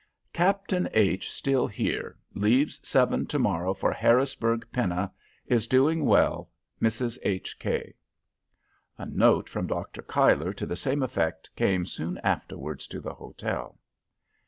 "Captain 0.33 0.89
H. 0.93 1.31
still 1.31 1.67
here 1.67 2.17
leaves 2.33 2.79
seven 2.81 3.27
to 3.27 3.37
morrow 3.37 3.71
for 3.71 3.91
Harrisburg 3.93 4.65
Penna 4.73 5.11
Is 5.45 5.67
doing 5.67 6.05
well 6.05 6.49
Mrs 6.81 7.19
HK." 7.23 7.93
A 8.97 9.05
note 9.05 9.47
from 9.47 9.67
Dr. 9.67 10.01
Cuyler 10.01 10.53
to 10.55 10.65
the 10.65 10.75
same 10.75 11.03
effect 11.03 11.55
came 11.55 11.85
soon 11.85 12.17
afterwards 12.23 12.87
to 12.87 12.99
the 12.99 13.13
hotel. 13.13 13.77